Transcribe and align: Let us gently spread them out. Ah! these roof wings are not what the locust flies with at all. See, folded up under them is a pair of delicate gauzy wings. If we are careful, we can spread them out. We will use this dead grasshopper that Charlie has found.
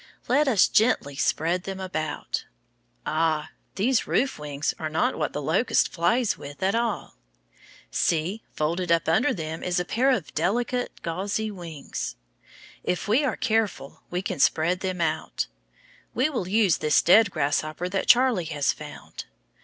Let 0.27 0.47
us 0.47 0.67
gently 0.67 1.15
spread 1.15 1.61
them 1.65 1.79
out. 1.79 2.45
Ah! 3.05 3.51
these 3.75 4.07
roof 4.07 4.39
wings 4.39 4.73
are 4.79 4.89
not 4.89 5.15
what 5.15 5.31
the 5.31 5.43
locust 5.43 5.93
flies 5.93 6.39
with 6.39 6.63
at 6.63 6.73
all. 6.73 7.17
See, 7.91 8.41
folded 8.51 8.91
up 8.91 9.07
under 9.07 9.31
them 9.31 9.61
is 9.61 9.79
a 9.79 9.85
pair 9.85 10.09
of 10.09 10.33
delicate 10.33 11.03
gauzy 11.03 11.51
wings. 11.51 12.15
If 12.83 13.07
we 13.07 13.23
are 13.23 13.37
careful, 13.37 14.01
we 14.09 14.23
can 14.23 14.39
spread 14.39 14.79
them 14.79 15.01
out. 15.01 15.45
We 16.15 16.31
will 16.31 16.47
use 16.47 16.77
this 16.79 16.99
dead 17.03 17.29
grasshopper 17.29 17.87
that 17.89 18.07
Charlie 18.07 18.45
has 18.45 18.73
found. 18.73 19.25